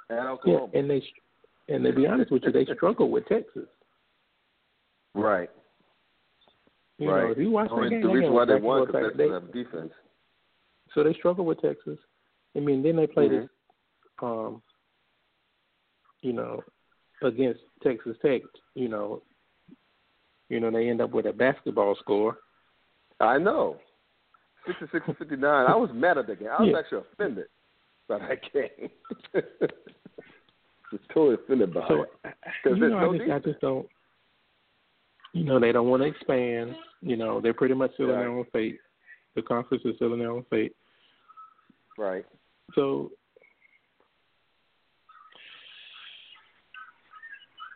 [0.10, 0.72] And yeah, Oklahoma.
[0.76, 1.02] and they
[1.70, 3.68] and to be honest with you, they struggle with Texas.
[5.16, 5.50] right.
[6.98, 7.24] You right.
[7.26, 9.92] know, if you watch Only game, the reason why they won because they have defense.
[10.94, 11.98] So they struggle with Texas.
[12.58, 13.42] I mean, then they play Mhm.
[13.42, 13.50] this,
[14.22, 14.62] um,
[16.22, 16.62] you know,
[17.22, 18.42] against Texas Tech.
[18.76, 19.22] You know,
[20.50, 22.38] you know they end up with a basketball score.
[23.20, 23.78] I know.
[24.68, 25.44] 66 to 59.
[25.44, 26.50] I was mad at that game.
[26.50, 26.80] I was Yeah.
[26.80, 27.46] actually offended
[28.08, 28.90] by that game.
[30.92, 32.10] was totally offended by So it.
[32.26, 32.30] Uh,
[32.64, 33.88] because you there's know, no I just, I just don't.
[35.34, 36.76] You know, they don't want to expand.
[37.02, 38.80] You know, they're pretty much still in their own fate.
[39.36, 40.76] The conference is still in their own fate.
[41.98, 42.26] Right.
[42.76, 43.12] So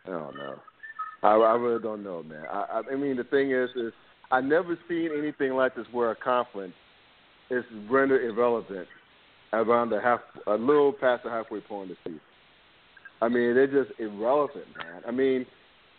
[0.06, 0.56] I don't know.
[1.24, 2.44] I, I really don't know, man.
[2.50, 3.92] I, I, mean, the thing is, is
[4.30, 6.74] I never seen anything like this where a conference
[7.50, 8.86] is rendered irrelevant
[9.54, 12.20] around the half, a little past the halfway point of the season.
[13.22, 15.02] I mean, they're just irrelevant, man.
[15.08, 15.46] I mean,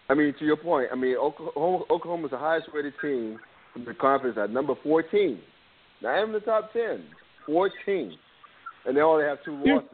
[0.09, 3.39] I mean, to your point, I mean, Oklahoma, Oklahoma's the highest rated team
[3.75, 5.39] in the conference at number 14.
[6.03, 7.03] Not even the top 10,
[7.47, 8.17] 14.
[8.85, 9.89] And they only have two losses.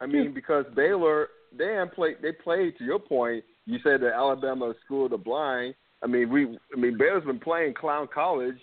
[0.00, 4.72] I mean, because Baylor, they played, they played, to your point, you said the Alabama
[4.84, 5.74] School of the Blind.
[6.02, 8.56] I mean, we, I mean, Baylor's been playing Clown College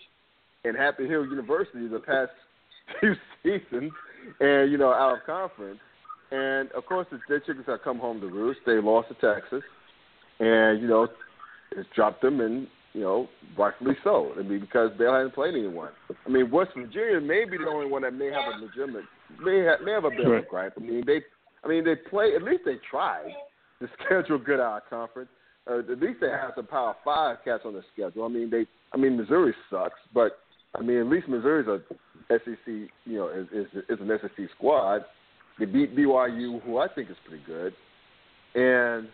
[0.64, 2.32] and Happy Hill University the past
[3.02, 3.14] two
[3.44, 3.92] seasons,
[4.40, 5.80] and you know, out of conference.
[6.32, 8.62] And of course, the, the chickens have come home to roost.
[8.66, 9.62] They lost to Texas,
[10.40, 11.08] and you know,
[11.78, 14.32] it's dropped them, and you know, rightfully so.
[14.40, 15.92] I mean, because Baylor hasn't played anyone.
[16.26, 19.04] I mean, West Virginia may be the only one that may have a legitimate,
[19.40, 20.50] may have, may have a of Right.
[20.50, 20.74] gripe.
[20.78, 21.22] I mean, they,
[21.64, 22.34] I mean, they play.
[22.36, 23.30] At least they tried
[23.88, 25.30] to schedule good out of conference.
[25.70, 28.26] Uh, at least they have some Power Five cats on the schedule.
[28.26, 28.66] I mean, they.
[28.94, 30.40] I mean, Missouri sucks, but
[30.76, 31.80] I mean, at least Missouri's a
[32.30, 32.68] SEC.
[32.68, 35.02] You know, is is, is an SEC squad.
[35.58, 37.74] They beat BYU, who I think is pretty good,
[38.54, 39.08] and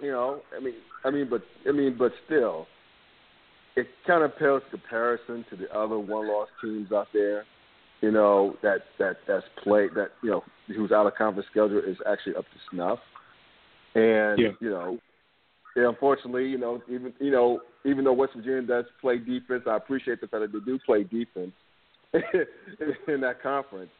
[0.00, 2.66] you know, I mean, I mean, but I mean, but still,
[3.76, 7.44] it kind of pales comparison to the other one-loss teams out there.
[8.00, 11.96] You know, that that that's played that you know who's out of conference schedule is
[12.10, 12.98] actually up to snuff,
[13.94, 14.48] and Yeah.
[14.60, 14.98] you know,
[15.76, 19.76] yeah, unfortunately, you know, even you know, even though West Virginia does play defense, I
[19.76, 21.52] appreciate the fact that they do play defense
[22.12, 23.90] in that conference.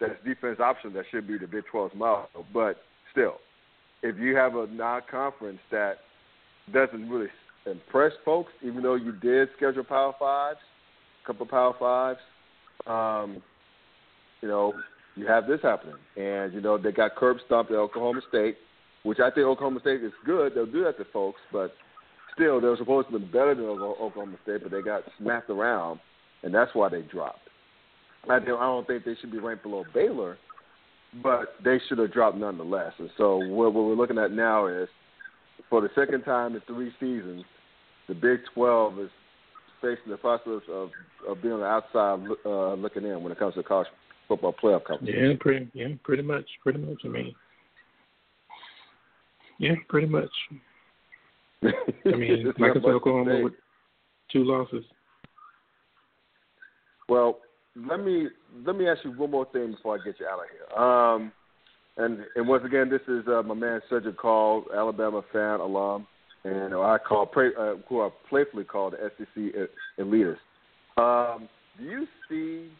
[0.00, 2.44] That's defense option that should be the Big 12's motto.
[2.52, 3.36] But still,
[4.02, 5.98] if you have a non-conference that
[6.72, 7.28] doesn't really
[7.66, 10.58] impress folks, even though you did schedule Power Fives,
[11.22, 12.18] a couple of Power Fives,
[12.86, 13.42] um,
[14.40, 14.74] you know,
[15.14, 15.94] you have this happening.
[16.16, 18.56] And, you know, they got curb stomped at Oklahoma State,
[19.02, 20.54] which I think Oklahoma State is good.
[20.54, 21.74] They'll do that to folks, but
[22.34, 26.00] still, they were supposed to be better than Oklahoma State, but they got smacked around,
[26.42, 27.38] and that's why they dropped.
[28.30, 30.38] I don't, think they should be ranked below Baylor,
[31.22, 32.92] but they should have dropped nonetheless.
[32.98, 34.88] And so what, what we're looking at now is,
[35.68, 37.44] for the second time in three seasons,
[38.08, 39.10] the Big 12 is
[39.80, 40.90] facing the process of,
[41.28, 43.88] of being on the outside uh, looking in when it comes to college
[44.28, 45.30] football playoff competition.
[45.30, 46.98] Yeah, pretty yeah, pretty much, pretty much.
[47.04, 47.34] I mean,
[49.62, 50.30] yeah, pretty much.
[51.64, 53.52] I mean, like I said, Oklahoma with
[54.32, 54.84] two losses.
[57.08, 57.38] Well,
[57.76, 58.26] let me
[58.66, 60.84] let me ask you one more thing before I get you out of here.
[60.84, 61.32] Um,
[61.96, 66.08] and and once again, this is uh, my man Sedrick Hall, Alabama fan, alum,
[66.42, 69.68] and I call pray, uh, who I playfully call the SEC
[70.00, 70.38] elitist.
[70.96, 71.48] Um,
[71.78, 72.70] do you see,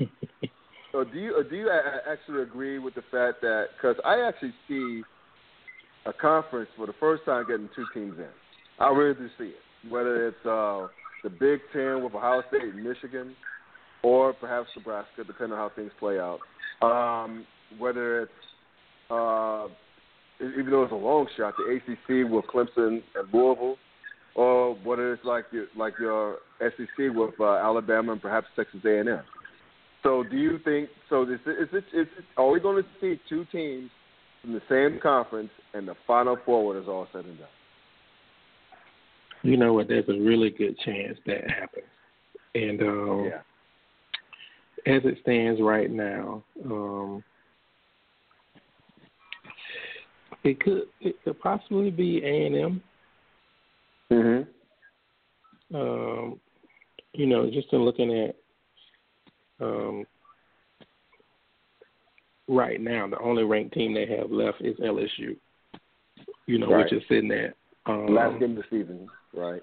[0.94, 1.70] or do you or do you
[2.10, 5.02] actually agree with the fact that because I actually see
[6.08, 8.28] a conference for the first time getting two teams in.
[8.78, 9.90] I really do see it.
[9.90, 10.88] Whether it's uh,
[11.22, 13.36] the Big Ten with Ohio State and Michigan,
[14.02, 16.40] or perhaps Nebraska, depending on how things play out.
[16.80, 17.44] Um,
[17.78, 18.32] whether it's
[19.10, 19.66] uh,
[20.40, 23.76] even though it's a long shot, the ACC with Clemson and Louisville,
[24.34, 29.20] or whether it's like your, like your SEC with uh, Alabama and perhaps Texas A&M.
[30.04, 30.90] So, do you think?
[31.10, 33.90] So, is it, is it, is it, are we going to see two teams
[34.40, 37.48] from the same conference and the Final Four when it's all said and done?
[39.42, 39.88] You know what?
[39.88, 41.84] There's a really good chance that happens.
[42.54, 44.94] And um, Yeah.
[44.94, 47.22] as it stands right now, um,
[50.44, 52.82] it could it could possibly be A and M.
[54.10, 55.76] Mm-hmm.
[55.76, 56.40] Um,
[57.12, 58.36] you know, just in looking at
[59.60, 60.06] um,
[62.48, 65.36] right now, the only ranked team they have left is LSU.
[66.46, 66.84] You know, Right.
[66.84, 67.54] which is sitting at
[67.86, 69.62] um, Last game of the season, right?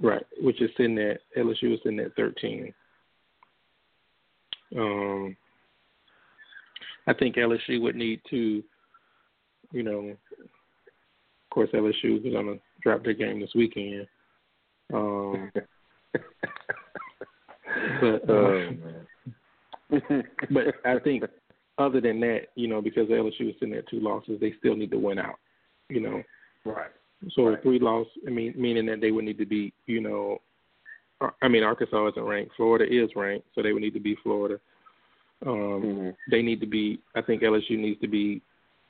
[0.00, 2.74] Right, which is sitting at LSU is sitting at thirteen.
[4.76, 5.36] Um,
[7.06, 8.62] I think LSU would need to,
[9.72, 14.06] you know, of course LSU is going to drop their game this weekend.
[14.92, 15.50] Um,
[18.00, 18.70] but oh,
[19.92, 20.24] uh, man.
[20.50, 21.24] but I think
[21.78, 24.90] other than that, you know, because LSU is sitting at two losses, they still need
[24.90, 25.38] to win out.
[25.88, 26.22] You know,
[26.64, 26.90] right.
[27.32, 27.62] so Right.
[27.62, 30.40] three loss, I mean, meaning that they would need to be, you know,
[31.42, 32.54] I mean, Arkansas isn't ranked.
[32.56, 34.58] Florida is ranked, so they would need to be Florida.
[35.46, 37.00] Um, hmm They need to be.
[37.14, 38.40] I think LSU needs to be,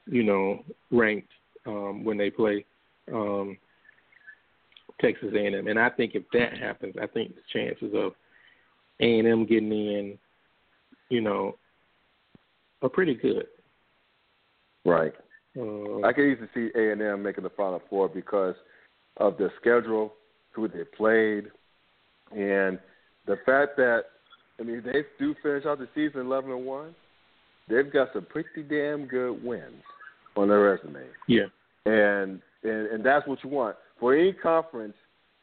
[0.06, 1.30] you know, ranked
[1.66, 2.64] um, when they play
[3.12, 3.56] um,
[5.00, 5.66] Texas A&M.
[5.66, 8.12] And I think if that happens, I think the chances of
[9.00, 10.18] A&M getting in,
[11.10, 11.56] you know,
[12.84, 13.46] are pretty good.
[14.84, 15.14] Right.
[15.58, 18.54] Um, I can easily see A and M making the Final Four because
[19.16, 20.12] of the schedule,
[20.52, 21.44] who they played,
[22.32, 22.78] and
[23.26, 24.02] the fact that
[24.60, 26.94] I mean they do finish out the season eleven and one.
[27.68, 29.82] They've got some pretty damn good wins
[30.36, 31.46] on their resume, yeah,
[31.86, 34.94] and and, and that's what you want for any conference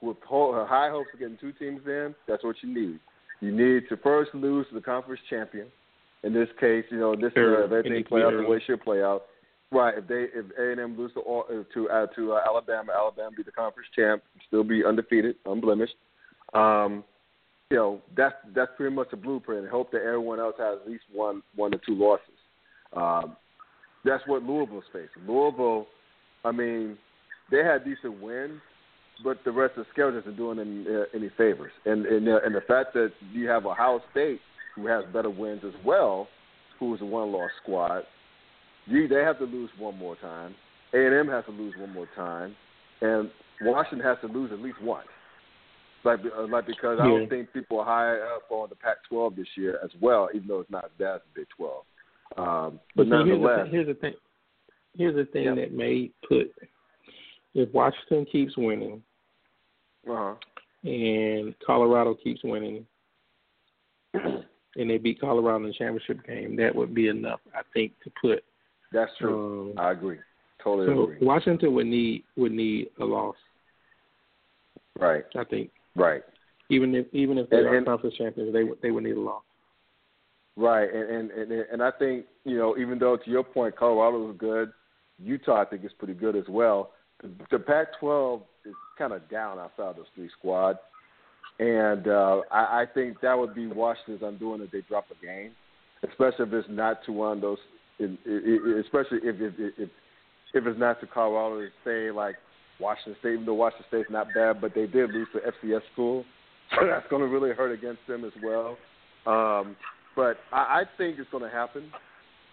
[0.02, 2.14] with ho- high hopes of getting two teams in.
[2.28, 3.00] That's what you need.
[3.40, 5.68] You need to first lose to the conference champion.
[6.24, 7.64] In this case, you know this Sure.
[7.64, 9.24] uh, if everything play out the way it should play out.
[9.72, 9.98] Right.
[9.98, 13.32] If they if A and M lose to uh, to uh, to uh, Alabama, Alabama
[13.36, 15.96] be the conference champ, still be undefeated, unblemished.
[16.54, 17.04] Um,
[17.70, 19.62] you know that's that's pretty much the blueprint.
[19.62, 22.28] And hope that everyone else has at least one one or two losses.
[22.94, 23.38] Um,
[24.04, 25.28] that's what Louisville's facing.
[25.28, 25.88] Louisville,
[26.44, 26.98] I mean,
[27.50, 28.60] they had decent wins,
[29.24, 31.72] but the rest of the schedule isn't doing them uh, any favors.
[31.86, 34.42] And and, uh, and the fact that you have Ohio State,
[34.76, 36.28] who has better wins as well,
[36.80, 38.04] who is a one-loss squad,
[38.86, 40.56] you they have to lose one more time.
[40.94, 42.56] A and M has to lose one more time,
[43.02, 43.30] and
[43.62, 45.08] Washington has to lose at least once.
[46.04, 47.20] Like, uh, like because I Yeah.
[47.20, 50.60] don't think people are high up on the Pac-12 this year as well, even though
[50.60, 51.86] it's not as bad as the Big 12.
[52.38, 54.16] Um, But the, nonetheless, here's the thing.
[54.98, 55.56] Here's the thing Yeah.
[55.56, 56.52] that may put
[57.54, 59.04] if Washington keeps winning
[60.10, 60.36] uh-huh.
[60.84, 62.86] and Colorado keeps winning,
[64.76, 68.12] and they beat Colorado in the championship game, that would be enough, I think, to
[68.22, 68.44] put.
[68.92, 69.72] that's true.
[69.72, 70.18] Um, I agree.
[70.64, 71.18] Totally so agree.
[71.22, 73.36] Washington would need would need a loss,
[75.00, 75.72] Right, I think.
[75.96, 76.24] right.
[76.70, 79.20] Even if even if they And- are conference champions, they would they would need a
[79.20, 79.44] loss.
[80.58, 84.30] Right, and, and and and I think you know, even though to your point, Colorado
[84.32, 84.72] is good,
[85.20, 86.92] Utah I think is pretty good as well.
[87.22, 90.80] The, the Pac-12 is kind of down outside those three squads,
[91.62, 95.52] and uh, I, I think that would be Washington's undoing if they drop a game,
[96.04, 97.58] especially if it's not to one of those,
[98.00, 99.90] in, i i especially if if if
[100.56, 102.36] if it's not to Colorado, say like
[102.80, 106.26] Washington State, even though Washington State's not bad, but they did lose to FCS school,
[106.72, 108.76] so that's going to really hurt against them as well.
[109.28, 109.76] Um,
[110.16, 111.92] but I, I think it's going to happen.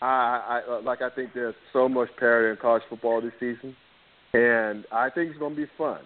[0.03, 1.01] I, I like.
[1.01, 3.75] I think there's so much parity in college football this season,
[4.35, 6.01] and I think it's going to be fun.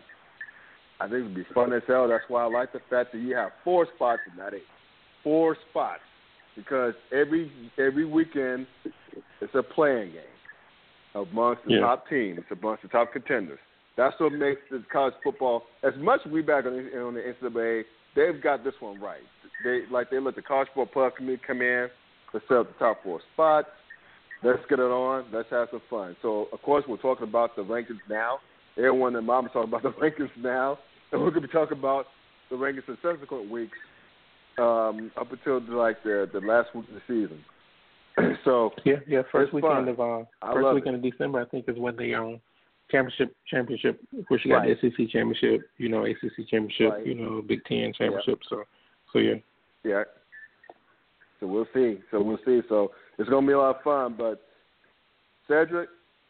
[1.03, 2.07] I think it'll be fun as hell.
[2.07, 4.63] That's why I like the fact that you have four spots and not eight.
[5.25, 6.01] Four spots,
[6.57, 8.67] because every every weekend
[9.41, 10.23] it's a playing game
[11.15, 11.81] amongst the Yeah.
[11.81, 13.59] top teams, amongst the top contenders.
[13.97, 15.65] That's what makes the college football.
[15.83, 17.85] As much we back on the, on the NCAA,
[18.15, 19.23] they've got this one right.
[19.65, 21.89] They like they let the college football committee come in.
[22.33, 23.69] Let's set up the top four spots.
[24.43, 25.27] Let's get it on.
[25.33, 26.17] Let's have some fun.
[26.23, 28.39] So of course we're talking about the rankings now.
[28.79, 30.79] Everyone and mom is talking about the rankings now,
[31.13, 32.07] and we're going to be talking about
[32.51, 33.79] the rankings in subsequent weeks
[34.59, 37.45] um, up until like the the last week of the season.
[38.45, 39.23] so Yeah, yeah.
[39.31, 39.89] First weekend fun.
[39.89, 42.41] of uh, first weekend of December, I think, is when the um,
[42.91, 44.01] championship championship.
[44.19, 44.77] Of course, you got Right.
[44.81, 47.07] the SEC championship, you know, ACC championship, Right.
[47.07, 48.41] you know, Big Ten championship.
[48.51, 48.65] So,
[49.13, 49.35] so yeah.
[49.85, 50.03] Yeah.
[51.41, 51.99] So we'll see.
[52.11, 52.61] So we'll see.
[52.69, 54.15] So it's gonna be a lot of fun.
[54.17, 54.43] But
[55.49, 55.87] Sedrick,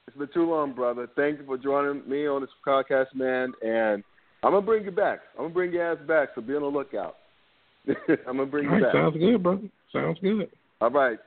[0.07, 1.09] it's been too long, brother.
[1.16, 3.53] Thank you for joining me on this podcast, man.
[3.62, 4.03] And
[4.43, 5.21] I'm gonna bring you back.
[5.37, 6.31] I'm gonna bring your ass back.
[6.35, 7.17] So be on the lookout.
[7.87, 9.01] I'm gonna bring All you right, back.
[9.01, 9.69] sounds good, brother.
[9.93, 10.49] Sounds good.
[10.81, 11.19] All right.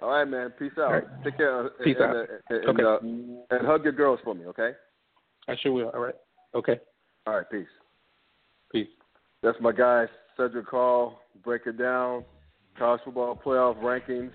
[0.00, 0.50] All right, man.
[0.58, 0.90] Peace out.
[0.92, 1.04] Right.
[1.24, 1.68] Take care.
[1.84, 2.16] Peace and, out.
[2.16, 2.82] uh, and, and, Okay.
[2.82, 4.70] uh, and hug your girls for me, okay?
[5.46, 5.90] I sure will.
[5.90, 6.14] All right.
[6.54, 6.80] Okay.
[7.26, 7.50] All right.
[7.50, 7.66] Peace.
[8.72, 8.88] Peace.
[9.42, 10.06] That's my guy,
[10.38, 11.20] Sedrick Hall.
[11.44, 12.24] Break it down.
[12.78, 14.32] College football playoff rankings,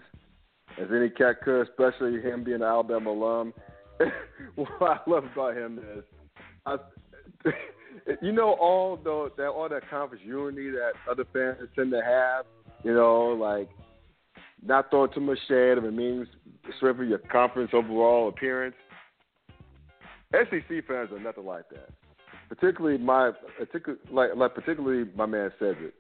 [0.80, 3.54] as any cat could, especially him being an Alabama alum.
[4.56, 6.04] what I love about him is,
[6.66, 6.78] I,
[8.22, 12.46] you know, all the that all that conference unity that other fans tend to have.
[12.84, 13.70] You know, like
[14.66, 16.28] not throwing too much shade if it means
[16.78, 18.76] strictly your conference overall appearance.
[20.32, 21.90] SEC fans are nothing like that
[22.50, 25.94] particularly my particular like like particularly my man Sedrick.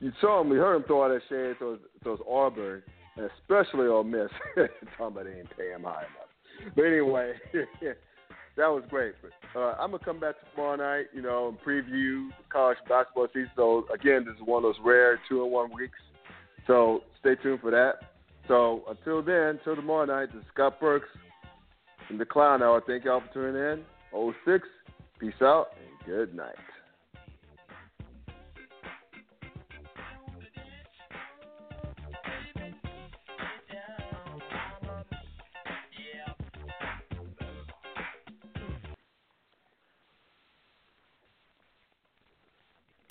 [0.00, 2.82] You saw him, we heard him throw out that shade towards towards Auburn,
[3.16, 4.28] and especially Ole Miss.
[4.54, 6.74] Talking about they didn't pay him high enough.
[6.76, 7.32] But anyway,
[8.58, 9.14] that was great.
[9.22, 13.28] But uh, I'm gonna come back tomorrow night, you know, and preview the college basketball
[13.32, 13.50] season.
[13.56, 15.98] So again, this is one of those rare two in one weeks.
[16.66, 18.12] So stay tuned for that.
[18.48, 21.08] So until then, until tomorrow night, this is Scott Burks
[22.10, 22.82] in the Clown Hour.
[22.86, 23.84] Thank y'all for tuning in.
[24.44, 24.66] 06.
[25.20, 26.54] Peace out and good night.